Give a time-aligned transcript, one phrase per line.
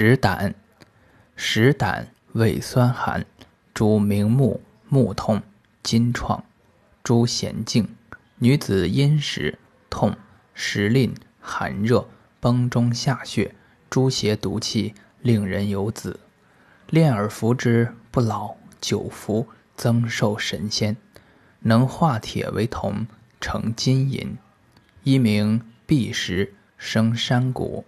[0.00, 0.54] 石胆，
[1.34, 3.26] 石胆味酸寒，
[3.74, 5.42] 主明目、目痛、
[5.82, 6.44] 金创，
[7.02, 7.84] 诸痫痉。
[8.36, 9.58] 女子阴时
[9.90, 10.16] 痛，
[10.54, 12.06] 时令寒热，
[12.38, 13.56] 崩中下血，
[13.90, 16.20] 诸邪毒气，令人有子。
[16.90, 20.96] 炼而服之，不老，久服增寿神仙，
[21.58, 23.04] 能化铁为铜，
[23.40, 24.38] 成金银。
[25.02, 27.84] 一名碧石，生山谷。